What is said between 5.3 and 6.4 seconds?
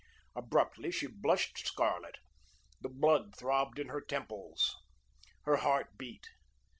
Her heart beat.